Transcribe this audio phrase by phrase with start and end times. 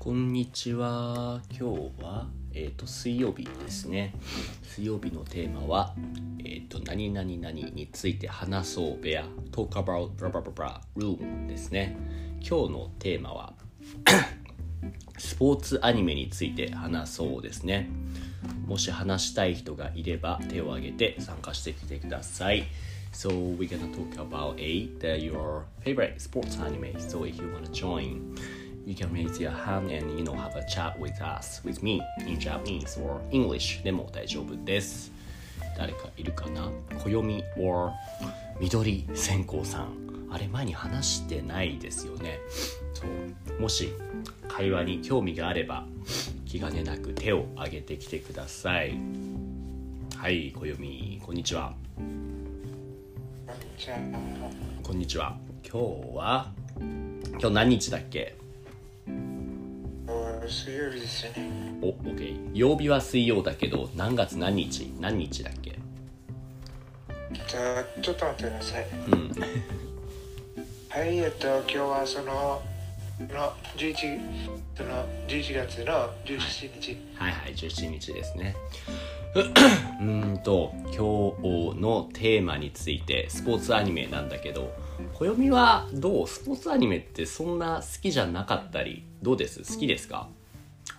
[0.00, 1.42] こんにちは。
[1.50, 4.14] 今日は、えー、と水曜日ですね。
[4.62, 5.94] 水曜日のテーマは、
[6.38, 9.26] えー、と何々何について話そう部屋。
[9.52, 11.98] Talk about blah ですね。
[12.40, 13.52] 今日のテーマは
[15.18, 17.90] スポーツアニメについて話そうですね。
[18.66, 22.64] もし話したい人がいれば手を挙げて参加してきてください。
[23.12, 26.98] So we're gonna talk about it your favorite sports anime.
[26.98, 28.59] So if you wanna join.
[28.86, 32.00] You can raise your hand and you know have a chat with us, with me
[32.26, 35.12] in Japanese or English でも大丈夫です。
[35.76, 36.70] 誰かいるかな？
[37.04, 37.92] 暦 or
[38.60, 40.28] 緑線香さん。
[40.32, 42.38] あれ前に話してないですよね。
[42.94, 43.04] そ
[43.56, 43.60] う。
[43.60, 43.92] もし
[44.48, 45.84] 会話に興味があれば
[46.46, 48.96] 気兼ねなく手を挙げてきてください。
[50.16, 51.74] はい、暦、こんにちは。
[54.82, 55.36] こんにちは。
[55.62, 56.52] 今日は
[57.32, 58.39] 今日何日だっけ？
[60.40, 61.78] ですよね。
[61.82, 62.50] お、OK。
[62.54, 64.92] 曜日は水曜だけど何月何日？
[65.00, 65.78] 何日だっけ？
[67.48, 68.86] じゃあ、ちょっと待ってください。
[69.08, 69.30] うん。
[70.88, 72.62] はい、えっと、今日はその、
[73.20, 74.20] の 11,
[74.76, 76.96] その11月の17日。
[77.14, 78.56] はいはい、17日ですね。
[79.34, 80.92] うーんと、今
[81.74, 84.72] 日のテーマについてスポーツアニメなんだけど、
[85.14, 86.26] 暦はどう？
[86.26, 89.60] スポーツアニメってそんな好きじゃなかったり、どうです？
[89.60, 90.28] 好きですか？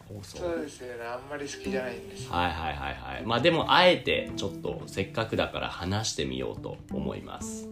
[0.10, 1.04] おそうですよね。
[1.04, 2.30] あんまり好きじゃないんです。
[2.30, 3.24] はいはいはいはい。
[3.26, 7.68] まあでもあえてちょっとせっかくだから話してみようと思います。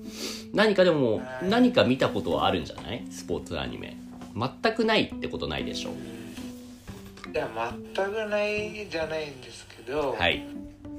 [0.53, 3.05] 何かでも何か見たことはあるんじゃない？
[3.09, 3.95] スポーツアニメ。
[4.35, 5.89] 全くないってことないでしょ
[7.33, 7.49] いや、
[7.95, 10.45] 全くないじゃないんですけど、はい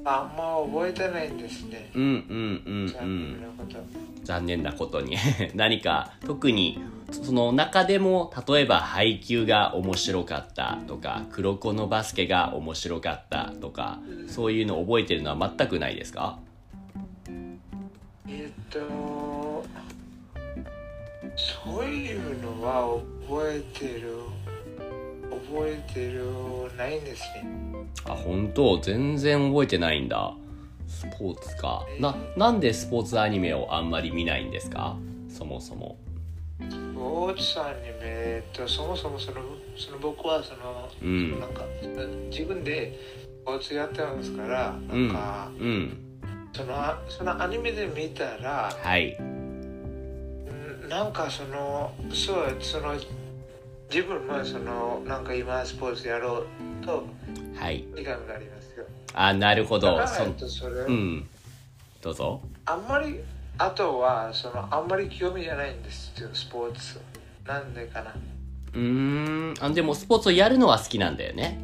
[0.03, 1.91] あんま覚えてないんですね。
[1.93, 3.77] うんうんうんう残念んなこと。
[4.23, 5.15] 残念なことに
[5.53, 6.79] 何か特に
[7.11, 16.39] その中でも例えば配球が面白かったとか黒子のバスケが面白かったとかそういうの覚えてるのは全くないですか？
[18.27, 18.79] えっと、
[21.35, 22.97] そういうのは
[23.27, 24.15] 覚えてる、
[25.29, 26.23] 覚えてる
[26.77, 27.70] ないんですね。
[28.05, 28.79] あ本当？
[28.79, 30.33] 全然覚えてないんだ。
[30.87, 31.85] スポーツか。
[31.99, 34.97] ななんでスポーツアニメをあんまり見ないんですか？
[35.29, 35.97] そもそも。
[36.59, 39.41] スポーツアニメとそもそもその
[39.77, 41.39] その僕はその、うん。
[41.39, 41.63] なんか
[42.29, 42.97] 自分で
[43.43, 45.97] スポーツやってますからうなんんか、うん。
[46.53, 46.75] その
[47.07, 49.17] そのアニメで見たらはい。
[49.21, 52.93] んなんかそのそうその
[53.89, 56.39] 自分もそのなんか今スポーツやろ
[56.81, 57.05] うと
[57.61, 57.85] はい。
[58.03, 58.85] がありますよ。
[59.13, 60.01] あなるほど。
[60.07, 61.29] それ、うん。
[62.01, 62.41] どうぞ。
[62.65, 63.19] あんまり
[63.59, 66.99] あとはそのあんまり興味じゃないんですよスポーツ。
[67.45, 68.15] なんでかな。
[68.73, 69.53] うーん。
[69.59, 71.59] あでもスポーツをやるのは好きなんだよね。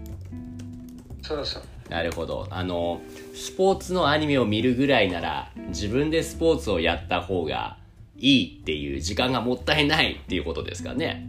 [1.24, 1.64] そうそう。
[1.90, 2.48] なるほど。
[2.52, 3.02] あの
[3.34, 7.78] スポーツのアニメを見るぐらいなら自分でスポーツをやった方が
[8.18, 11.28] いいっていう時間がもったいないっていうことですかね。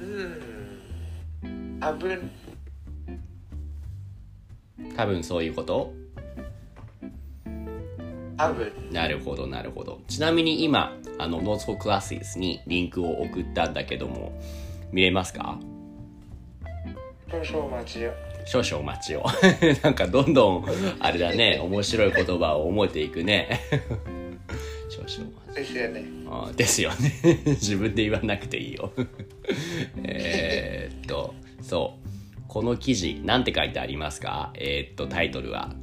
[0.00, 0.40] うん
[4.96, 5.92] 多分そういうこと？
[8.38, 8.72] 多分。
[8.92, 10.00] なるほどなるほど。
[10.08, 14.38] ちなみに今あのノーツフォークラスイスにリンクを送ったんだけども
[14.92, 15.58] 見れますか？
[17.30, 18.10] 少々お待ちを。
[18.46, 19.24] 少々お待ちを。
[19.82, 20.66] なんかどんどん
[21.00, 23.60] あれだね面白い言葉を覚えていくね。
[24.88, 25.74] 少々お待ち。
[25.74, 26.04] ですよね。
[26.28, 27.12] あですよね。
[27.46, 28.92] 自分で言わなくていいよ。
[30.04, 32.06] えーっとそう
[32.48, 34.52] この記事なんて書いてありますか？
[34.54, 35.74] えーっとタイトルは？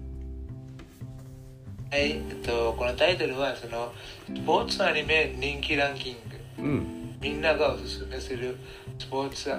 [1.91, 3.93] はい、えっと、このタイトルはその
[4.27, 6.15] スポーツアニメ人気ランキン
[6.57, 6.63] グ。
[6.63, 7.17] うん。
[7.21, 8.57] みんながおすすめする
[8.97, 9.51] スポーツ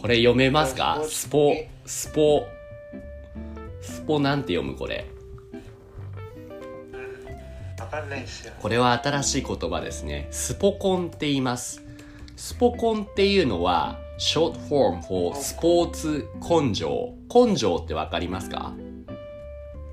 [0.00, 1.00] これ読めますか？
[1.06, 1.54] スポ
[1.84, 2.46] スポ
[3.80, 5.06] スポなんて読むこれ？
[7.78, 8.52] わかんないですよ。
[8.60, 10.28] これは新しい言葉ですね。
[10.30, 11.82] スポコンって言います。
[12.36, 17.14] スポコンっていうのは short form for スポーツ根性。
[17.32, 18.72] 根性ってわかりますか？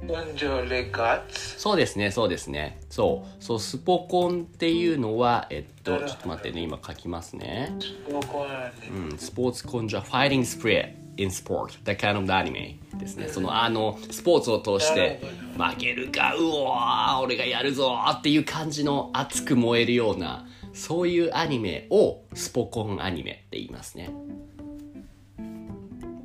[0.01, 1.59] 根性レガッツ。
[1.59, 2.79] そうですねそうですね。
[2.89, 3.43] そう。
[3.43, 7.75] そうスポコンっていうのはえっとちょっと待ってね今書きますね。
[7.79, 9.97] スポコンうん、スポーツ根性。
[9.99, 11.83] Fighting Spirit in Sport.
[11.85, 13.27] That kind of anime ですね。
[13.29, 15.21] そのあのスポーツを通して
[15.57, 24.11] 負けるかうおー俺がやるぞーっていう感じの熱く燃えるようなそういうアニメをスポコンアニメって言いますね。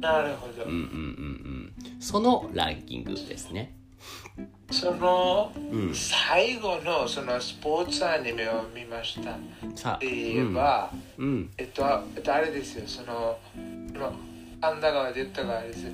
[0.01, 0.77] なるほど、うんうんうん。
[0.77, 0.79] う
[1.97, 3.77] んそのランキングですね。
[4.71, 5.95] その、うん。
[5.95, 9.37] 最後のそのスポーツアニメを見ました。
[9.77, 9.99] さあ。
[9.99, 11.85] で言えば、うん、うん、えっと、
[12.17, 13.39] えっと、あれですよ、その、
[13.93, 14.13] その
[14.61, 15.83] 神田川で言った川です。
[15.85, 15.93] よ。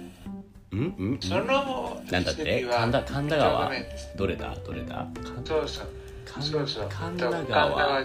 [0.72, 1.18] うんうん。
[1.20, 2.64] そのなんだって？
[2.64, 3.72] 神田神田川
[4.16, 4.54] どれだ？
[4.64, 4.94] どれだ？
[4.94, 5.08] か
[5.44, 5.88] そうそう。
[6.26, 6.88] 神そうそう。
[6.90, 8.04] 神田川。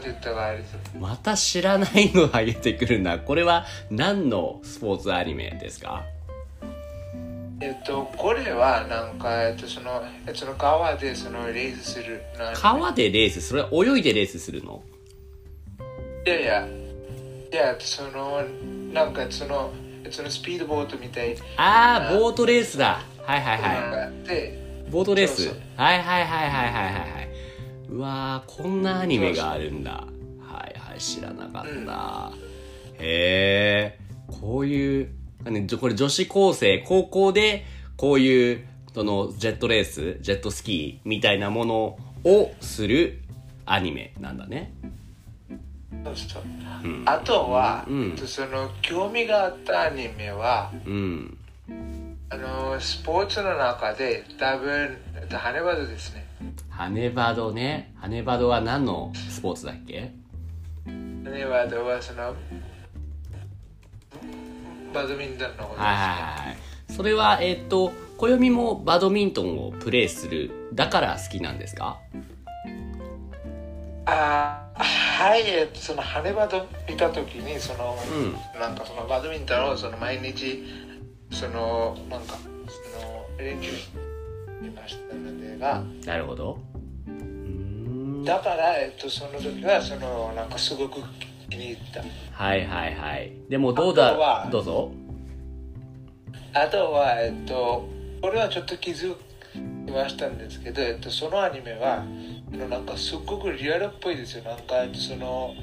[0.99, 6.03] また知らないのが出てくるなこれは何のスポーツアニメですか
[7.59, 12.53] えっと、これはなんか、えっと、その、えっと、その川でそのレースするの。
[12.53, 14.81] 川でレースそれは泳いでレースするの
[16.25, 18.41] いやいや、いや、その、
[18.91, 19.71] なんかその、
[20.03, 24.03] えっとそのスピードボートみたいああボートレースだはいはいは
[24.33, 25.47] いボートレース
[25.77, 27.30] はいはいはいはいはいはい
[27.91, 29.91] うわーこんなアニメがあるんだ。
[30.41, 32.31] はいはい知らなかった、
[32.99, 35.09] へえこういう
[35.79, 37.65] これ女子高生高校で
[37.97, 43.21] こういうそのジェットレースジェットスキーみたいなものをする
[43.65, 44.73] アニメなんだね。
[46.03, 46.43] そうそう。
[46.83, 48.11] うんあとは、うん。
[48.11, 51.37] えっと、その興味があったアニメは、うん。
[52.29, 56.20] あの、スポーツの中で多分、えっと、ハネバドですね。
[56.71, 60.13] ハネバドねハネバドは何のスポーツだっけ？
[60.85, 60.91] ハ
[61.29, 62.33] ネバドはその、
[64.93, 65.85] バドミントンのことですね。
[65.85, 66.57] はいはいはい
[66.89, 71.99] それはえっ、と暦もバドミントンをプレーするだから好きなんですか？
[74.05, 78.59] あーはい、えっと、そのハネバド見たときに、その、うん。
[78.59, 80.63] なんかそのバドミントンをその毎日、
[81.31, 82.35] その、なんか、
[82.97, 83.69] その、練習
[84.61, 86.59] してましたのでが、なるほど。
[88.23, 91.01] だから、えっと、その時は、その、なんかすごく
[91.49, 92.01] 気に入った。
[92.31, 93.31] はいはいはい。
[93.49, 94.13] でもどうだ？
[94.13, 94.91] はどうぞ。
[96.53, 97.87] あとは、えっと、
[98.21, 99.15] これはちょっと気づ
[99.87, 102.05] きましたんですけど、えっと、そのアニメは、
[102.51, 104.43] なんかすごくリアルっぽいですよ。
[104.43, 105.55] なんか、その、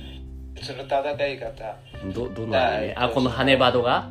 [0.60, 1.76] その戦い方。
[2.12, 2.86] どどのアニメ？
[2.88, 4.10] はいあこのハネバドが？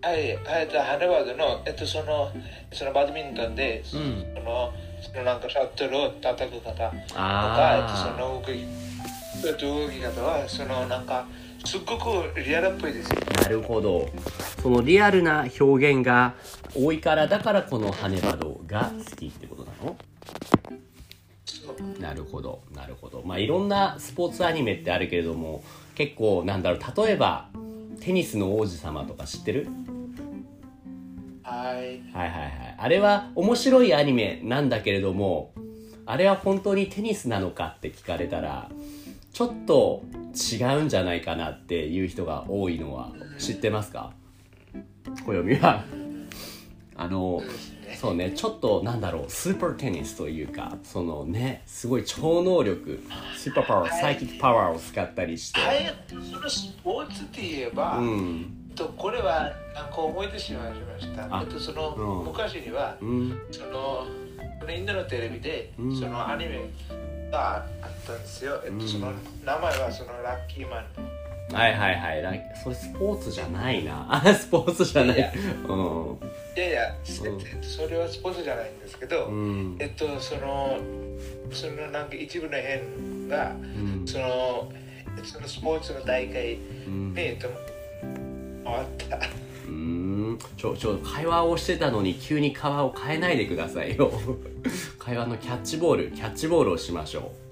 [0.00, 2.30] はい、はい、ハネバードの、えっと、その、
[2.72, 4.34] そのバドミントンで、そうん。
[4.44, 6.78] の、そのなんかシャトルを叩く方と
[7.14, 11.26] か、えっと、その動き、えっと、動き方は、そのなんか、
[11.64, 13.16] すっごくリアルっぽいですよ。
[13.42, 14.08] なるほど。
[14.62, 16.34] そのリアルな表現が
[16.74, 19.96] 多いからだからこのハネバドが好きってことなの？
[22.00, 23.22] なるほどなるほど。
[23.24, 25.62] まあいろんなスポーツアニメってあるけれども
[25.96, 27.48] 結構なんだろう例えば
[28.00, 29.68] テニスの王子様とか知ってる？
[31.42, 31.76] はい。
[31.76, 32.76] はいはいはい。
[32.78, 35.52] あれは面白いアニメなんだけれども
[36.06, 38.70] あれは本当にテニスなのかって聞かれたら
[39.32, 40.02] ちょっと
[40.34, 44.12] 違うんじゃないかなっていう人が多いのは知ってますか？
[45.26, 45.84] 暦は。
[46.96, 47.42] あの
[48.00, 53.02] そうねちょっとなんだろうスーパーテニスというかそのねすごい超能力
[53.36, 61.24] スーパーパワーサイキックパワーを使ったりしてはい、そのスポーツって言えば、うんえっと、これはなんか思い出しました。
[61.24, 64.06] あえっと、その、うん昔には、うんその、
[64.60, 66.60] このインドのテレビで、うんそのアニメ
[67.32, 67.64] があっ
[68.06, 68.60] たんですよ。
[68.64, 69.12] えっと、うんその
[69.44, 71.17] 名前はそのラッキーマン。
[71.52, 72.22] はいはいはい。
[72.22, 74.06] ライそれスポーツじゃないな。
[74.08, 75.16] あ スポーツじゃない。
[75.16, 75.32] いや。
[75.68, 76.18] うん。
[76.56, 77.40] いやいや、うん。
[77.40, 79.76] えっとそれはスポーツじゃないんですけど、うん。
[79.78, 80.78] えっと、その、
[81.50, 84.06] そのなんか一部の辺が、うん。
[84.06, 84.72] その、
[85.24, 87.14] そのスポーツの大会うん。
[87.14, 87.48] に、えっと、
[88.64, 89.16] 回った。
[89.16, 90.38] うーん。
[90.56, 94.12] ちょちょ会話をしてたのに急に会話を変えないでくださいよ。
[94.98, 97.47] 会話のキャッチボールキャッチボールをしましょう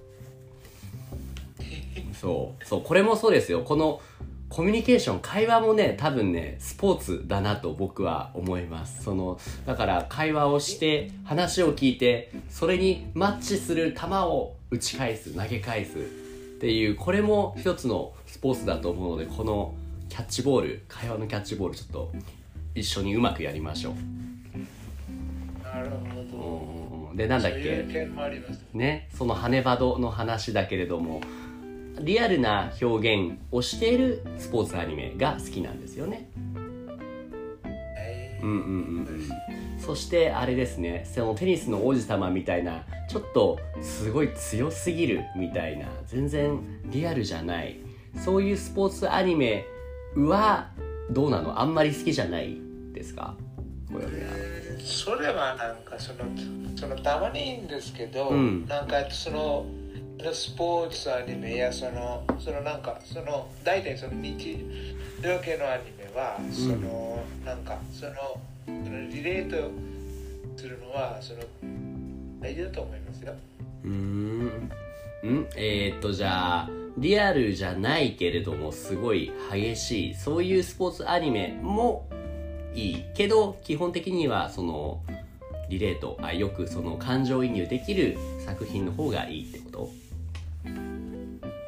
[2.26, 2.64] そう。
[2.64, 3.62] そうこれもそうですよ。
[3.62, 4.00] この
[4.48, 9.04] コミュニケーション会話もね多分ねスポーツだなと僕は思います。
[9.04, 16.00] そのだから会話をして話を聞いてそれにマッチする球を打ち返す投げ返すっ
[16.60, 19.74] ていうこれも一つのスポーツだと思うのでこの
[20.08, 22.12] キャッチボール会話のキャッチボールちょっと
[22.74, 23.94] 一緒にうまくやりましょ
[25.64, 27.16] なるほうど。
[27.16, 28.08] でなんだっけ？
[28.74, 29.08] ね？
[29.12, 31.20] そのハネバドの話だけれども
[32.00, 36.30] リアルな表現をしているスポーツアニメが好きなんですよね。
[37.64, 38.60] はいうんうんうん
[38.98, 39.28] うん。
[39.78, 41.08] そしてあれですね。
[41.12, 47.80] そのテニスの王子様みたいなちょっとすごい強すぎるみたいな全然リアルじゃない。
[48.24, 49.64] そういうスポーツアニメ
[50.14, 50.70] は
[51.10, 51.60] どうなの？
[51.60, 52.58] あんまり好きじゃない
[52.92, 53.36] ですか？
[53.92, 54.10] これは。
[54.84, 56.18] それはなんかその
[56.76, 58.66] そのたまにいいんですけど、うん。
[58.66, 59.66] なんかその
[60.32, 64.58] スポーツアニメやそのそのなんかその大体その日
[65.22, 68.12] 常系のアニメはその、なんかその
[68.64, 69.70] そのリレート
[70.56, 71.40] するのはその
[72.40, 73.34] 大事だと思いますよ。
[73.84, 74.70] うーん
[75.26, 75.48] ん。
[75.56, 82.08] えー、っとじゃあリアルじゃないけれどもすごい激しいそういうスポーツアニメも
[82.74, 85.00] いいけど基本的にはその
[85.68, 89.58] リレートあよくその感情移入できる作品の方がいいって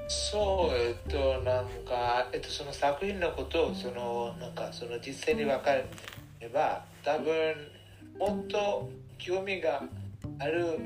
[0.09, 7.55] そう、えっと、なんか、えっと、その作品のことを、その、なんか、その実際に分かれば、多分、
[8.19, 9.83] もっと興味が
[10.39, 10.79] ある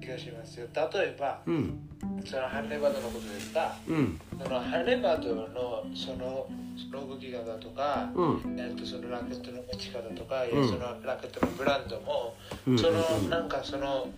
[0.00, 0.66] 気がしますよ。
[0.74, 1.78] 例えば、うん。
[2.24, 4.20] そのハンネバドのことですが、うん。
[4.42, 8.56] そのハンネバドの、その、その動き方とか、うん。
[8.58, 10.68] えっと、そのラケットの持ち方とか、うん。
[10.68, 12.34] そのラケットのブランドも、
[12.66, 12.78] うん。
[12.78, 14.08] その、うんなんか、その、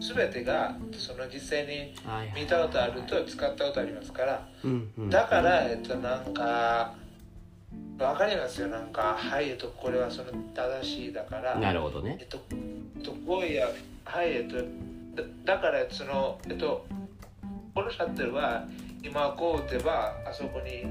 [0.00, 1.94] すべてが、その実際に
[2.34, 4.46] 見たことあると使ったことありますから、
[5.08, 6.94] だから、えっと、なんか、
[7.98, 12.16] わかりますよ、なんか、はい、えっと、これはその正しいだから、なるほどね。
[12.20, 13.68] えっと、えっと、こうや、
[14.04, 16.86] はい、えっと、だだから、その、えっと、
[17.74, 18.66] このシャットルは、
[19.02, 20.82] 今こう打てば、あそこに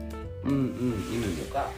[0.43, 1.69] うんうんうんとか、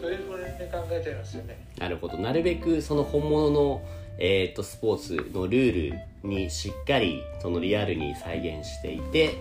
[0.00, 1.66] というふうに考えていますよね。
[1.78, 2.18] なるほど。
[2.18, 3.82] なるべくその本物の、
[4.18, 5.90] えー、とスポーツのルー
[6.22, 9.38] ルにしっかりそのリアルに再現していて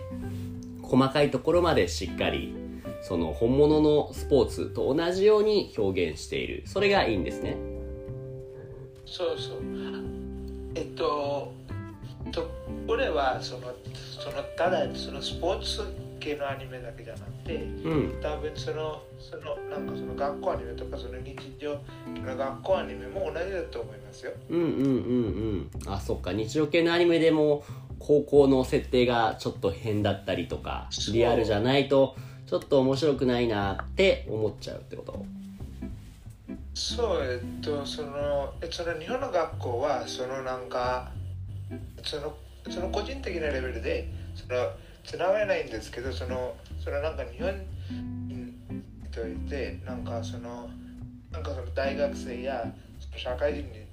[0.81, 2.55] 細かいところまでしっかり
[3.01, 7.57] その本物のスポーツと同じように表現しているそれがいいんですね
[9.05, 9.57] そうそう。
[10.73, 11.53] えっと、
[12.31, 12.49] と
[12.87, 15.83] これはその、そのただそのスポーツ
[16.23, 18.21] 系のアニメだけじゃなくて、うん。
[18.21, 21.73] 多分そのそのなんかその学校アニメとかその日常
[22.25, 24.31] の学校アニメも同じだと思いますよ。
[24.49, 25.91] うんうんうんうん。
[25.91, 26.31] あそっか。
[26.31, 27.63] 日常系のアニメでも
[27.99, 32.15] 高校の設定がちょっと変だったりとかリアルじゃないと
[32.47, 35.25] ちょっと面白くないなって思っちゃうってこと？
[36.73, 41.11] そうえっとそのえその日本の学校はそのなんか
[42.03, 42.35] その
[42.69, 44.71] その個人的なレベルでその
[45.03, 47.53] つながれないんですけどそのそのなんか日本
[48.27, 50.69] 人といてなんかその
[51.31, 52.73] なんかその大学生や
[53.15, 53.85] 社会人に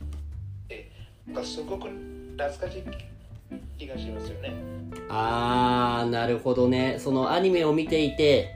[0.69, 0.91] え
[1.27, 2.83] なんかすごく懐かしい
[3.79, 4.53] 気がしますよね。
[5.09, 8.55] あーなるほどねそのアニメを見ていて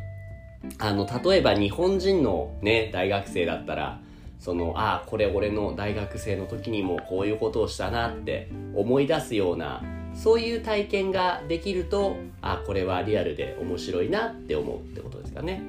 [0.78, 4.00] あの例えば日本人のね大学生だったら
[4.38, 9.82] そのああこれ俺の大学生の時にもこういうことをしたなって思い出すような
[10.14, 15.62] そういう体験ができるとあこれはリアルで面白いなって思うってことですかね、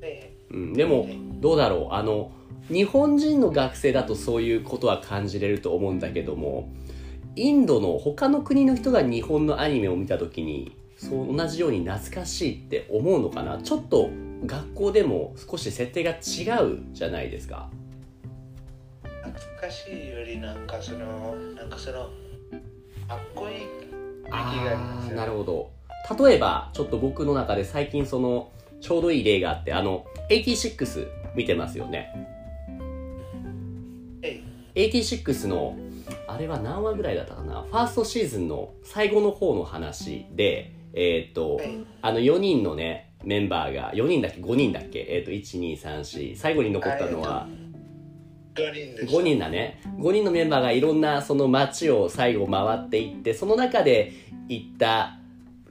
[0.00, 1.08] ねうん、でも
[1.40, 1.94] どうだろう。
[1.94, 2.32] あの
[2.68, 6.68] 日本人の学生だとそういうことは感じれると思うんだけども
[7.34, 13.58] インドの他の国の人が日本のアニメを見た時にそう同じように懐かしいって思うのかな？
[13.58, 14.10] ちょっと
[14.46, 17.68] 学校でも少し設定が違うじゃないですか。
[19.02, 22.08] 懐かしいよりなんかそのなんかその
[23.12, 23.56] かっこいい
[24.26, 25.14] 気があります。
[25.14, 25.70] なるほど。
[26.24, 28.50] 例えばちょっと僕の中で最近その
[28.80, 32.10] ちょうどいい例があってあの86見てますよね。
[34.22, 34.40] え
[34.74, 35.76] 86の
[36.26, 37.62] あれは何話ぐらいだったかな？
[37.62, 41.84] ファーストシーズンの最後の方の話でえーっとはい。
[42.00, 45.00] あの4人のねメンバーが4人だっけ？5人だっけ？
[45.08, 47.46] えーっと1234最後に残ったのは
[48.54, 49.14] 5人です。
[49.14, 49.80] 5人だね。
[49.98, 54.12] 5人のメンバーがいろんなその街を最後回っていってその中で
[54.48, 55.18] 行った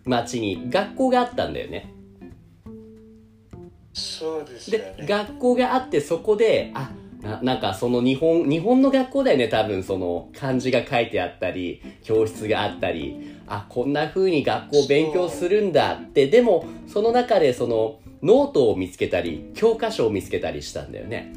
[0.06, 1.94] 街に学校があったんだよね。
[3.94, 5.08] そうですよでね。
[5.08, 13.40] 学校があってそこであななんかその日本日本の学校だよね多分その漢字が書いてあったり教室があったり。
[13.54, 16.28] あこんな風に学校勉強するんだって。
[16.28, 21.34] でもその中でそのノートを見つけたり教科書を見つけたりしたんだよね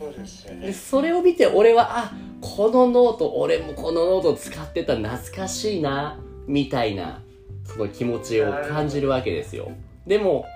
[0.00, 0.72] そうですよでね。
[0.72, 7.22] それを見て俺はあこのノート俺もこのノート使ってた懐かしいなみたいな
[7.64, 9.70] その気持ちを感じるわけですよ
[10.06, 10.46] でも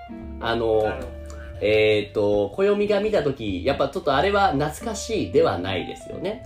[0.41, 0.83] あの
[1.61, 6.43] えっ、と暦が見た時やっぱちょっとあれは懐かしいではないですよね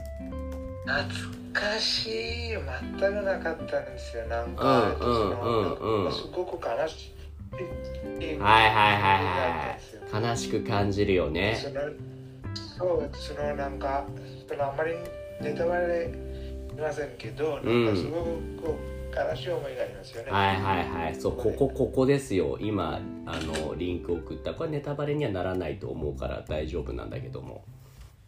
[0.86, 4.26] 懐かしい全くなかったんですよ。
[4.28, 7.20] なんうんか、うんうんうんすごく悲しい。
[8.40, 11.58] はいはいはいはい悲しく感じるよね
[12.80, 14.06] そのそうそのなんか
[14.48, 14.94] そのあんまり
[15.42, 16.10] ネタバレ
[16.72, 18.30] いませんけど、なんかすごく
[18.64, 18.80] こ
[19.12, 20.32] う悲しい思いがありますよね。
[20.32, 21.16] はいはいはい。
[21.16, 22.58] そうここここですよ。
[22.62, 24.54] 今あのリンク送った。
[24.54, 27.66] これネタバレにはならないと思うから大丈夫なんだけども。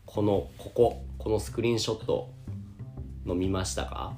[0.05, 2.29] このこここのスクリーンショット
[3.25, 4.13] の見ましたか？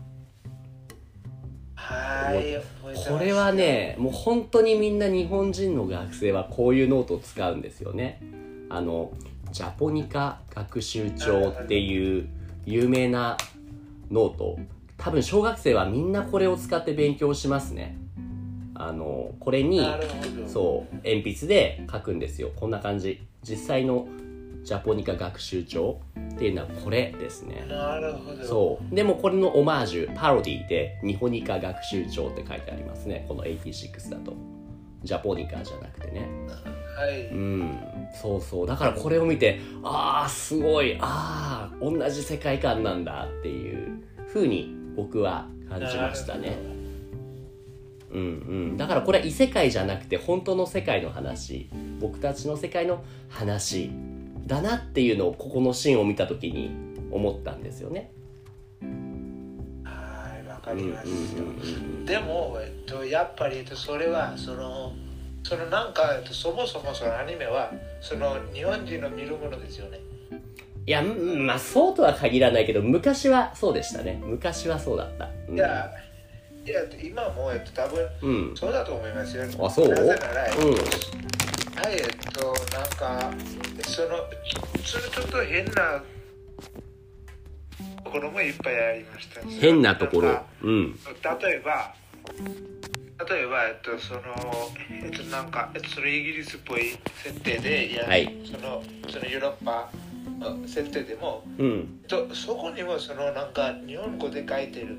[1.75, 2.63] はい、
[3.07, 8.19] これはねもう本当にみんな日本人の学生はこういうノートを使うんですよね。
[8.69, 9.11] あの
[9.53, 12.27] ジャポニカ学習帳っていう
[12.65, 13.37] 有名な
[14.09, 14.57] ノート。
[14.97, 17.95] 多分小学生はみんなこれを使って勉強しますね。
[18.73, 19.79] あのこれに。
[20.47, 22.49] そう鉛筆で書くんですよ。
[22.55, 23.21] こんな感じ。
[23.43, 24.07] 実際の
[24.63, 25.99] ジャポニカ学習帳
[26.33, 27.63] っていうのはこれですね。
[27.69, 28.43] なるほど。
[28.43, 28.95] そう。
[28.95, 33.23] でもこれのオマージュパロディでニホニカ学習帳って書いてありますね。
[33.27, 34.33] この86だと。
[35.03, 36.27] ジャポニカじゃなくてね
[36.95, 37.27] はい。
[37.27, 37.77] うん。
[38.13, 38.67] そうそう。
[38.67, 40.97] だからこれを見てああすごい。
[40.99, 46.57] ああ同じ世界観なんだっていう風に僕は感じましたね。
[48.11, 48.25] うんう
[48.73, 48.77] ん。
[48.77, 51.69] だからこれは異世界じゃなくて本当の世界の話
[51.99, 53.91] 僕たちの世界の話
[54.45, 56.71] だなっていうのをここのシーンを見た時に
[57.11, 58.11] 思ったんですよね。
[59.83, 62.11] はい、わかうんうんうんりました。
[62.11, 64.93] でも、えっと、やっぱり、えっと、それは、その、
[65.43, 67.71] そのなんか、えっと、そもそもそのアニメは、
[68.01, 69.99] その日本人の見るものですよね。
[70.85, 74.21] いやうんまあそうとは限らないけど昔はそうでしたね。
[74.25, 75.55] 昔はそうだった、うん。
[75.55, 75.89] いや、
[76.65, 78.57] いや、今も、えっと、多分、うん。
[78.57, 79.43] そうだと思いますよ。
[79.65, 79.89] あそう？
[79.89, 80.73] なぜなら、うん。
[80.73, 83.33] はい、えっと、なんか、
[83.87, 84.09] その、
[84.83, 86.03] それちょっと変な
[88.03, 89.41] ところもいっぱいありました。
[89.59, 90.41] 変なところ。
[90.61, 90.99] うん。
[91.41, 91.95] 例えば、
[93.29, 94.21] 例えば、えっと、その、
[95.03, 99.89] えっと、なんか、えっと、そのイギリスっぽい設定で、いや、はいその、そのヨーロッパ
[100.39, 104.97] の設定でも、うんえっと、そこにも、その、なんか、日本語で書いてる。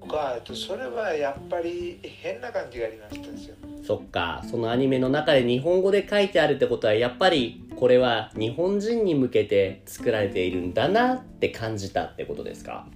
[0.00, 3.56] とか、えっと、それはやっぱり変な感じがありましたですよ。
[3.84, 12.86] そっかそのアニメの中で日本語で書いてあるってことはやっぱりこれは日本人に向けて作られているんだなって感じたってことですか？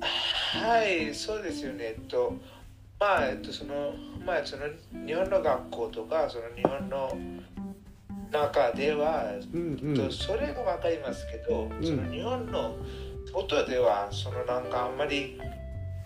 [0.00, 1.84] はい、そうですよね。
[1.84, 2.34] えっと、
[3.00, 4.64] まあ、えっと、その、まあ、その、
[5.06, 7.16] 日本の学校とか、その日本の
[8.30, 11.84] 中では、うんえっと、それがわかりますけど、ん。
[11.84, 12.76] その日本の
[13.32, 15.38] 外では、そのなんかあんまり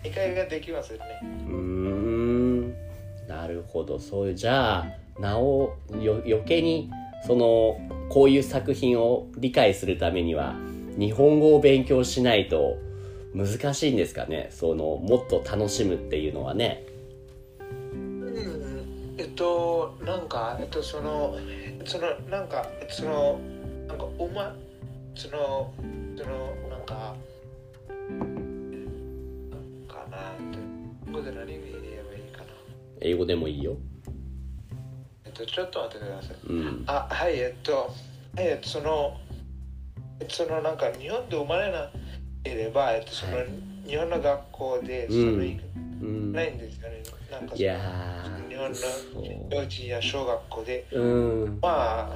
[0.03, 1.05] 理解ができませんね。
[1.23, 2.73] うーん。
[3.27, 3.99] なるほど。
[3.99, 4.85] そういうじゃあ
[5.19, 6.89] なおよ余計に
[7.25, 7.77] その
[8.09, 10.55] こういう作品を理解するためには
[10.97, 12.77] 日本語を勉強しないと
[13.33, 14.49] 難しいんですかね？
[14.51, 16.85] そのもっと楽しむっていうのはね。
[17.59, 21.37] うん、えっと、なんか、えっと、その、
[21.85, 23.39] その、なんか、その、
[23.87, 24.55] なんか、おま、
[25.15, 25.73] その、
[26.17, 27.15] その、なんか、
[29.87, 30.59] かな、えっと、
[31.11, 32.45] ここで何に言えばいいかな。
[33.01, 33.77] 英語でもいいよ。
[35.25, 36.37] えっと、ちょっと待ってください。
[36.47, 36.83] うん。
[36.87, 37.87] あ、はい、えっと、は
[38.41, 39.17] い、えっと、その、
[40.19, 41.91] えっと、その、なんか、日本で生まれな
[42.43, 43.47] ければ、えっと、その、はい
[43.87, 45.37] 日本の学校で、そうん。
[45.39, 45.63] の、行く
[46.01, 47.01] うんないんですよね。
[47.31, 47.79] なんか、いや
[48.47, 51.01] 日本のー幼稚園や小学校で、そう。
[51.01, 51.59] うん。
[51.59, 52.09] まあ、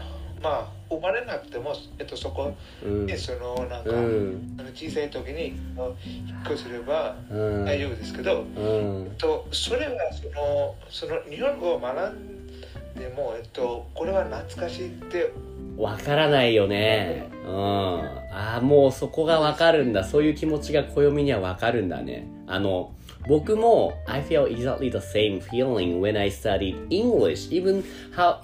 [0.43, 3.07] まあ、生まれなくても、えっと、そこうん。
[3.07, 4.55] で、その、なんか、うん。
[4.59, 7.65] あの小さい時に引っ越すればうん。
[7.65, 9.15] 大丈夫ですけど、うん。
[9.17, 12.49] とそれはそのその日本語を学ん
[12.95, 15.31] でも、えっと、これは懐かしいって
[15.77, 17.29] わからないよね。
[17.45, 17.53] うん。
[17.53, 20.03] ああ、もうそこがわかるんだ。
[20.03, 22.27] そういう気持ちが暦にはわかるんだね。
[22.47, 22.93] あの、
[23.27, 27.49] 僕も I feel exactly the same feeling when I studied English.
[27.51, 27.83] Even
[28.15, 28.39] how,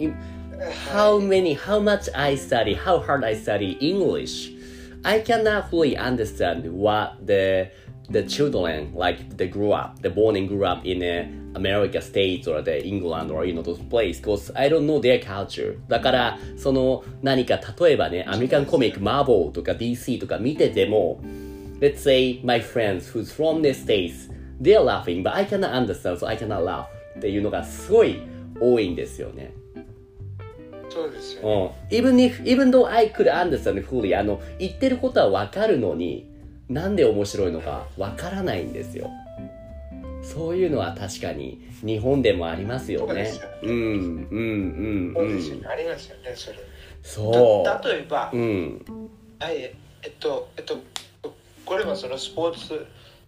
[0.93, 4.53] how many, how much I study, how hard I study English.
[5.03, 7.69] I cannot fully understand what the
[8.09, 12.47] the children like they grew up, they born and grew up in uh, America States
[12.47, 15.77] or the England or you know those places because I don't know their culture.
[15.87, 21.21] だからその何か例えばね、アメリカンコミック、マーボーとか DC とか見てても、
[21.79, 24.29] let's say my friends who's from the States,
[24.61, 26.85] they're laughing, but I cannot understand, so I cannot laugh
[27.17, 28.21] っていうのがすごい
[28.59, 29.53] 多いんですよね。
[30.89, 31.75] そうですよね。
[31.91, 31.97] うん。
[31.97, 36.29] even if, even though I could understand fully, あの、言ってることはわかるのに、
[36.69, 39.09] なんで面白いのかわからないんですよ。
[40.21, 43.49] そういうのは確かに日本でもありますよねそうよ。
[43.63, 45.67] うん、うん、うん、うん。
[45.67, 46.59] ありますよね、それ。
[47.01, 48.37] そた例えば、う。
[48.37, 48.85] うん。
[49.39, 49.75] はい、え
[50.07, 50.77] っと、えっと、
[51.65, 52.85] これはそのスポーツ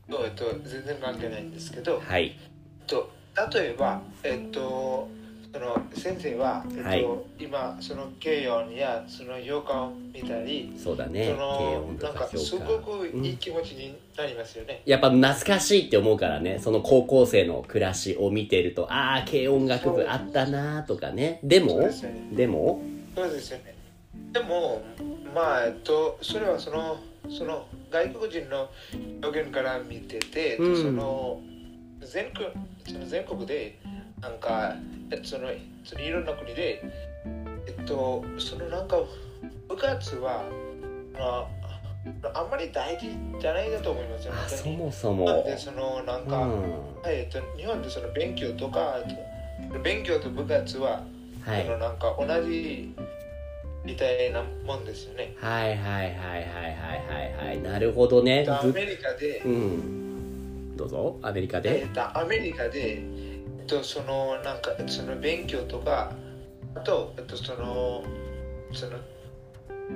[0.10, 2.26] と、えっと、全然関係ないんですけど、はい。
[2.26, 3.10] えっと、
[3.52, 5.10] 例えば、えっと、
[5.54, 7.06] その先生は、えっとはい
[7.40, 11.26] 今その慶音やその洋歌を見たり、そうだね。
[11.26, 14.82] そ軽のなんかすごくいい気持ちになりますよね。
[14.86, 16.60] やっぱ懐かしいって思うからね。
[16.60, 21.40] その高校生の暮らしを見てるとああ軽音楽部あったなーとかね。
[21.44, 21.90] でも。
[22.32, 22.82] でも
[23.16, 23.76] そうですよね。
[24.32, 24.84] でも
[25.36, 26.98] まあえっとそれはその
[27.30, 28.70] その外国人の
[29.24, 30.82] 表現から見てて、うん。
[30.82, 31.42] その
[32.00, 32.48] 全国
[32.88, 33.80] その全国で
[34.22, 34.76] なんか
[35.10, 35.50] えその
[35.84, 36.84] そのいろんな国で
[37.68, 38.98] えっとそのなんか
[39.68, 40.44] 部活は
[41.18, 41.48] あ
[42.34, 44.34] あんまり大事じゃないだと思いますよ。
[44.34, 45.26] あそもそも。
[45.26, 46.62] なんでそのなんか、うん。
[47.02, 48.96] はいえっと日本でその勉強とか
[49.84, 51.04] 勉強と部活は
[51.46, 51.66] はい。
[51.66, 52.94] そのなんか同じ
[53.84, 55.36] みたいなもんですよね。
[55.40, 56.46] はいはいはいはいはい
[57.34, 57.62] はいはい。
[57.62, 58.44] なるほどね。
[58.46, 60.78] ぶアメリカで、うん。
[60.78, 63.04] どうぞアメリカえでっとアメリカで、
[63.62, 66.12] えっと、そのなんかその勉強とか、
[66.76, 68.04] あと、えっと、その
[68.74, 68.94] その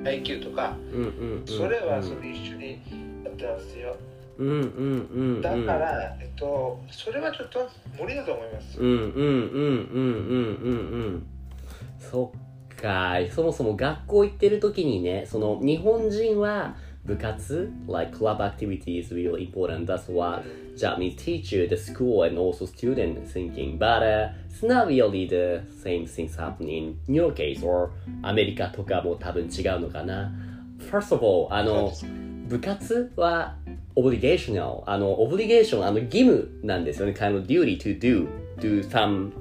[0.04, 0.76] 配給とか、
[1.46, 2.80] それはその一緒に
[3.24, 3.96] やってますよ。
[4.38, 7.68] うんうんうんうんだから、えっと、それはちょっと
[8.00, 8.80] 無理だと思います。
[8.80, 11.28] うんうんうんうんうんうんうん
[12.00, 12.32] そ
[12.72, 20.44] っかそもそも学校行ってる時にねその日本人は部活 like club activity is really important that's what
[20.76, 26.06] Japanese teacher the school and also student thinking but uh, it's not really the same
[26.06, 27.92] things happening in your case or
[28.24, 30.32] アメリカとかも多分違うのかな
[30.92, 31.92] first of all あの
[32.48, 33.56] 部活は
[33.96, 39.32] obligational あの obligation あの義務なんですよね kind of duty to do do some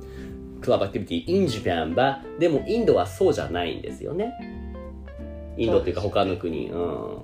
[0.61, 4.33] club activity in Japan but でもインドはそうじゃないんですよね
[5.57, 7.19] インドっていうか他の国うん、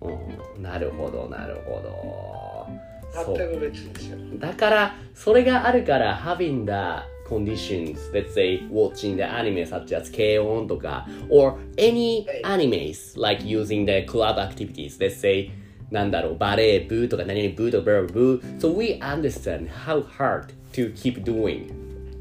[0.00, 4.18] うん、なるほどなるほどそう全く別ですよ。
[4.38, 12.68] だからそれがあるから having the conditions let's say watching the anime such as K-on とか or any はい
[12.68, 15.50] animes like using the club activities let's say
[15.90, 21.72] なんだろうバレー部とか何々部とかブラブブ so we understand how hard to keep doing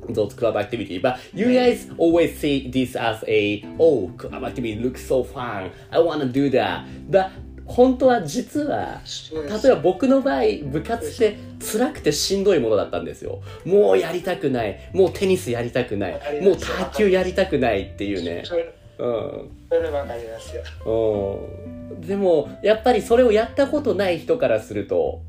[0.10, 5.06] those club activity but you guys always see this as a oh club activity looks
[5.06, 7.32] so fun I wanna do that but
[7.69, 9.01] 本当は実は
[9.33, 13.41] 例えば僕の場合部活って辛くてしんどいものだったんですよ。
[13.65, 14.91] もうやりたくない。
[14.93, 16.41] もうテニスやりたくない。
[16.43, 18.43] もう卓球やりたくないっていうね。
[18.99, 20.63] うんそれわかりますよ。
[21.91, 22.01] うん。
[22.01, 25.21] でもやっぱりそれをやったことない人からすると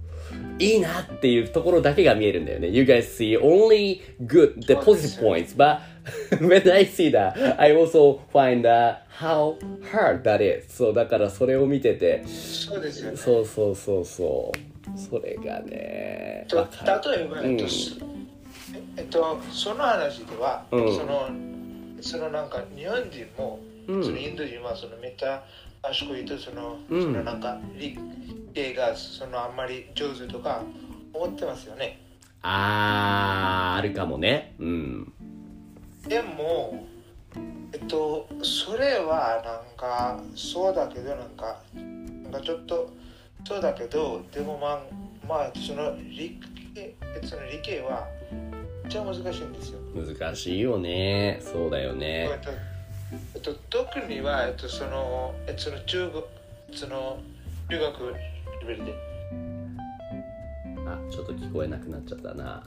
[0.60, 2.68] いいなっていうところだけが見えるんだよね。
[2.68, 5.80] You guys see only good the positive points but
[6.42, 9.58] when I see that I also find that how
[9.92, 10.76] hard that is.
[10.76, 12.24] そうだからそれを見てて。
[12.28, 13.18] そうですよね。
[13.18, 15.00] そうそうそうそう。
[15.00, 17.98] それがね例えば、えっとうんす
[18.98, 20.96] えっと、その話では、うん。
[20.96, 21.30] その
[22.02, 24.04] そのなんか日本人も、うん。
[24.04, 25.16] そのインド人はそのめっ
[25.82, 27.02] ちゃ賢いとその,、うん。
[27.02, 27.98] そのなんか理
[28.54, 30.62] 系がそのあんまり上手とか
[31.14, 32.02] 思ってますよね。
[32.42, 34.56] あーあるかもね。
[34.60, 35.14] うん。
[36.08, 36.86] でも、
[37.74, 42.94] えっと、それはなんかそうだけどなんかなんかちょっと
[43.46, 44.80] そうだけどでもまあ
[45.28, 46.40] まあその理
[46.74, 48.08] 系その理系は
[48.84, 49.80] めっちゃ難しいんですよ。
[49.94, 51.40] 難しいよね。
[51.42, 52.30] そうだよえね
[53.34, 56.24] えっと、特には、えっと、その、えっと、その中国、
[56.74, 57.20] その
[57.70, 58.94] 中学レベルで、
[60.86, 62.64] あちょっと聞こえなくなっちゃったな。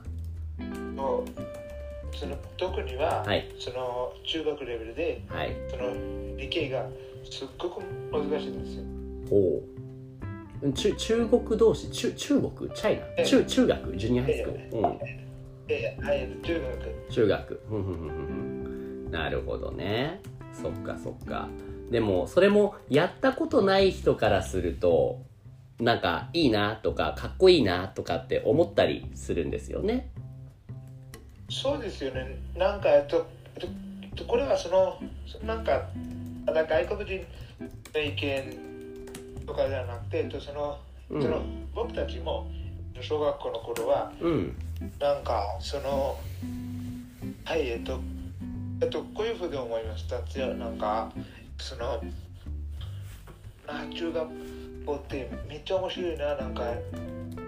[0.97, 1.25] と
[2.15, 3.49] その特には、はい。
[3.59, 5.57] その中学レベルで、はい。
[5.71, 6.87] その理系が
[7.31, 7.81] すっごく
[8.13, 8.85] 難しいんですよ。
[9.31, 9.63] ほ
[10.63, 10.73] う。
[10.73, 12.71] 中中国同士中中国？
[12.75, 13.07] チャイナ？
[13.07, 13.25] ええ。
[13.25, 13.97] 中中学？
[13.97, 14.99] ジュニアハイスクール、うん、
[15.69, 17.13] えはい、中学。
[17.13, 17.61] 中学。
[19.11, 20.21] なるほどね
[20.53, 21.49] そっかそっか。
[21.91, 25.21] でもそれもやったことない人からすると
[25.79, 30.11] なんかいいなとかかっこいいなとかって思ったりするんですよね。
[31.51, 32.39] そうですよね。
[32.57, 33.27] なんか、えっと、
[34.17, 35.87] と、これはその、そなんか、
[36.47, 37.27] 外国人
[37.95, 40.79] の意見とかじゃなくて、と、その、
[41.11, 41.23] うん。
[41.23, 41.43] その
[41.75, 42.51] 僕たちも
[43.01, 44.57] 小学校の頃は、うん。
[44.99, 46.19] なんかその
[47.45, 48.01] はいえっと
[48.83, 50.21] えっとこういうふうに思いました。
[50.25, 51.13] じゃあなんか
[51.57, 52.03] その
[53.69, 54.29] あ中学
[54.85, 56.65] 校ってめっちゃ面白いななんか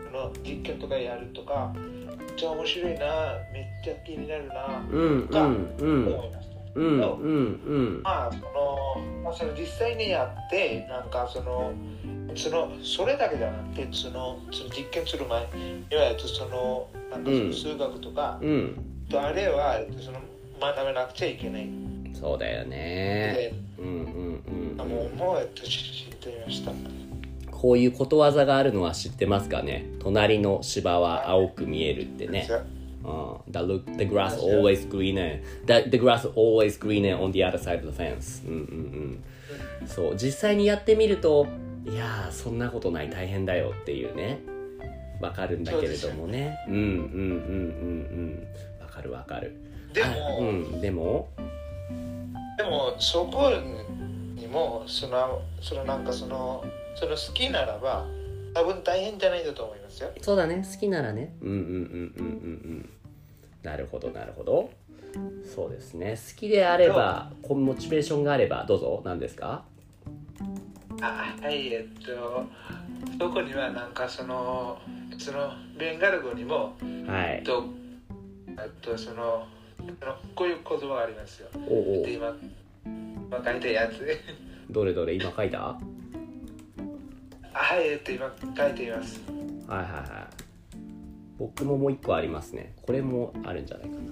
[0.07, 3.07] その実験とかやるとかめっちゃ面白いな
[3.53, 6.15] めっちゃ気になるなうんうんうん。
[6.15, 8.03] 思いました、うんうんうん。
[8.05, 11.73] まあその,、まあ、その実際にやってなんかその
[12.37, 18.79] そのそれだけじゃなくてそのその実験する前にはえっとそのなんかその数学とか、うん。
[19.11, 20.21] とあれはその
[20.61, 21.69] 学べなくちゃいけない。
[22.13, 26.73] そうだよねうんうんうん、もう、もう、えっと、知っていました？
[27.51, 29.87] こういうことわざがあるのは知ってますかね？
[30.01, 32.49] 隣の芝は青く見えるってね。
[33.05, 35.43] Uh, the, look, the grass always greener.
[35.67, 38.47] The, the grass always greener on the other side of the fence.
[38.49, 39.23] うんうん
[39.81, 39.89] うん。
[39.89, 41.47] そう、実際にやってみると、
[41.85, 44.39] いやー、そんなことない、大変だよっていうね。
[45.21, 46.57] わかるんだけれどもね。
[46.67, 48.47] うんうんうんうん
[48.79, 48.81] うん。
[48.81, 49.55] わかるわかる。
[49.95, 51.29] であも、うん、でも、
[52.59, 53.51] でも、そこ
[54.35, 56.65] にも、その、そのなんかその、
[56.97, 58.05] その好きならば、
[58.55, 60.11] 多分大変じゃないんだと思いますよ。
[60.21, 61.35] そうだね、好きならね。
[61.41, 62.29] うんうんうんうんうんう
[62.81, 62.91] ん。
[63.63, 64.71] なるほど、なるほど。
[65.55, 66.17] そうですね。
[66.17, 69.65] 好きであれば、こうモチベーションがあれば、どうぞ、何ですか？
[71.01, 72.45] あはい、えっと、
[73.19, 74.79] そこにはなんかその、
[75.19, 76.77] そのベンガル語にも、
[77.07, 77.37] はい。
[77.39, 77.65] えっと、
[78.49, 79.47] えっと、その
[80.35, 81.49] こういう言葉がありますよ。
[81.55, 82.05] おうおう。
[82.05, 82.35] で今、
[82.85, 84.07] 今書いたやつ。
[84.71, 85.59] どれどれ今書いた？
[85.59, 85.79] は
[87.53, 89.21] はい、えっと、今書いています。
[89.21, 89.31] い
[89.71, 90.35] はいはい。
[91.39, 92.75] 僕ももう一個ありますね。
[92.83, 94.03] これもあるんじゃないかな、う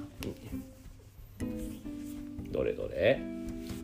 [1.44, 3.20] んどれどれ？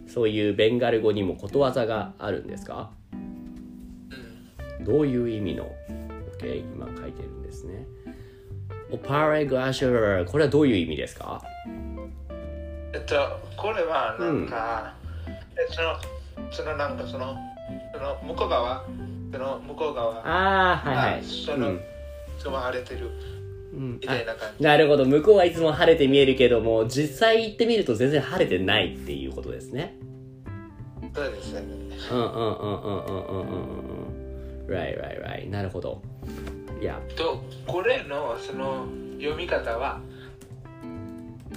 [0.07, 2.91] そういうベンガル語にもことわざがあるんですか？
[4.79, 4.85] うん。
[4.85, 5.71] どういう意味の
[6.39, 7.87] ？OK 今書いてるんですね。
[8.91, 10.31] オパレグアシュラー。
[10.31, 11.43] これはどういう意味ですか？
[12.93, 13.15] えっと、
[13.57, 14.95] これはなんか、
[15.57, 15.97] えその、
[16.51, 17.37] そのなんかその、
[17.93, 18.85] その向こう側、
[19.33, 21.21] その向こう側ああはいはい。
[21.21, 21.81] あその、うん。
[22.39, 23.11] その晴れてる
[23.75, 23.93] うん。
[23.95, 24.65] みたいな感じ。
[24.65, 25.05] なるほど。
[25.05, 29.97] 向こうはいつも晴れて見えるけども実際行ってみると全然晴れてないっていうことですね。
[31.15, 31.63] そうですね。
[32.11, 33.59] うんうんうんうんうんうんうん
[34.63, 34.67] うん。
[34.69, 35.51] Right right right.
[35.51, 36.03] なるほど。
[36.81, 37.01] いや。
[37.17, 38.87] と、これのその
[39.19, 40.01] 読み方は、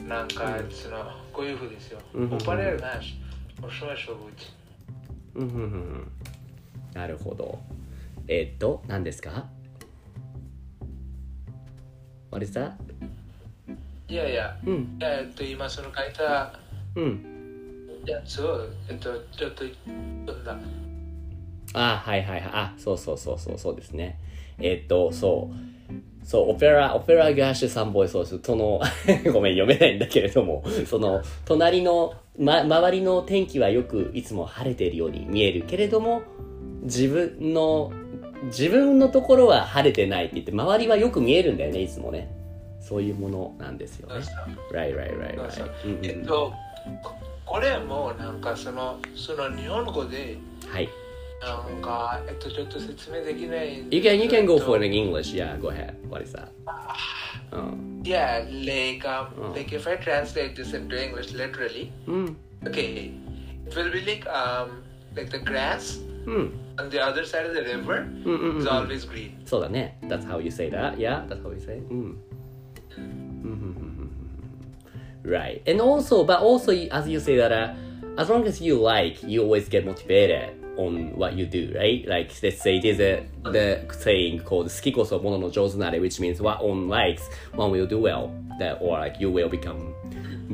[0.08, 1.99] なんかその、こういうふうですよ。
[2.13, 2.34] うん。
[2.34, 3.15] オパレルナシ、
[3.62, 3.84] おし。
[3.84, 4.17] ましょう
[5.36, 6.12] うんうんうんうん。
[6.93, 7.60] なるほど。
[8.27, 9.47] えーっと何ですか
[12.32, 12.73] ？What is that?
[14.08, 14.99] いやいや、うん。
[15.01, 16.60] えっと、今その書いた
[16.95, 17.27] うん。
[18.06, 20.58] やつを、えっと、ちょっと読んだ。
[21.73, 22.49] あはいはいはい。
[22.54, 24.19] あそうそうそうそうそうですね。
[24.60, 25.56] えーっとそう
[26.23, 28.79] そうオペラオペラガーシュサンボイそうですその
[29.34, 36.21] ごめん読めないんだけれどもその隣の、ま、周りの天気はよくいつも晴れているように見えるけれども
[36.84, 37.91] 自分の
[38.45, 42.41] 自分のところは晴れてないって言って周りはよく見えるんだよねいつもね。
[42.81, 44.25] そういうものなんですよね。
[44.73, 44.95] right
[45.86, 45.99] うん。
[46.03, 46.51] えっと、
[47.03, 47.13] こ
[47.45, 50.89] これもなんかその、その日本語で、はい
[51.40, 53.79] なんか、えっと、ちょっと説明できない。
[53.90, 56.35] you can you can go えっと for it in English yeah go ahead what is
[56.35, 56.48] that
[57.52, 59.52] うん、 Yeah, like, um, Oh.
[59.55, 63.12] like if I translate this into English literally, うん、 okay,
[63.66, 64.83] it will be like, um,
[65.14, 69.31] like the grass うん、 on the other side of the river うんうんうん is always green.
[69.44, 69.98] そうだね。
[70.05, 70.96] That's how you say that.
[70.96, 71.76] Yeah, that's how you say.
[71.90, 72.18] うん。
[75.24, 75.61] right.
[75.66, 77.74] And also, but also, as you say that, uh,
[78.18, 82.07] as long as you like, you always get motivated on what you do, right?
[82.07, 86.63] Like let's say there's a the saying called "skikoso mono no jozunare," which means what
[86.63, 89.93] one likes, one will do well, that or like you will become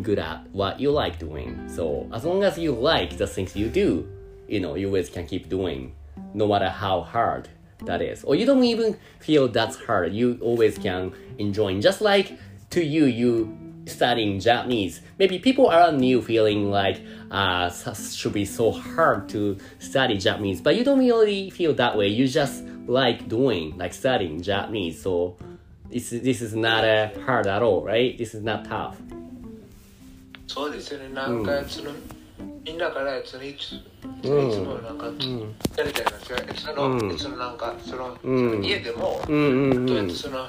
[0.01, 1.67] good at what you like doing.
[1.67, 4.07] So as long as you like the things you do,
[4.47, 5.95] you know you always can keep doing,
[6.33, 7.49] no matter how hard
[7.85, 10.13] that is, or you don't even feel that's hard.
[10.13, 11.79] You always can enjoy.
[11.81, 12.37] Just like
[12.71, 15.00] to you, you studying Japanese.
[15.18, 20.60] Maybe people around you feeling like uh s- should be so hard to study Japanese,
[20.60, 22.08] but you don't really feel that way.
[22.08, 25.00] You just like doing, like studying Japanese.
[25.02, 25.36] So
[25.90, 28.16] this this is not uh, hard at all, right?
[28.16, 28.96] This is not tough.
[30.46, 31.92] そうですよね、なんか、その、
[32.66, 33.80] みんなから、その、いつ、い
[34.22, 35.12] つうんもなんか、や
[35.84, 36.38] りたいますよ。
[36.54, 40.46] その、うんそのなんか、その、うんその家でも、うんうんうんえっと、その、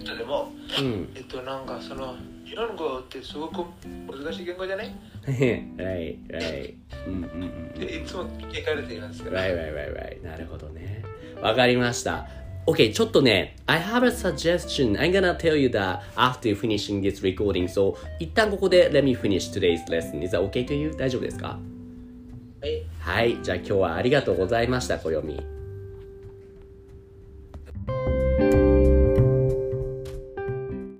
[0.00, 1.08] 人でも、うん。
[1.14, 2.16] えっと、なんか、その、
[2.53, 5.39] イラン語ってすごく難しい言語じゃないはい
[5.81, 6.75] はい
[7.07, 7.79] うんうんうん。
[7.79, 9.41] で、いつも聞かれていますから。
[9.41, 11.03] Right, right, なるほどね。
[11.41, 12.27] わかりました。
[12.67, 14.95] Okay, ちょっとね、I have a suggestion.
[14.99, 17.67] I'm gonna tell you that after finishing this recording.
[17.67, 20.23] So, 一旦ここで let me finish today's lesson.
[20.23, 20.95] Is that okay to you?
[20.95, 21.57] 大丈夫ですか
[22.61, 22.83] はい。
[22.99, 25.43] はい、じゃあ今日はありがとうございました、小読み。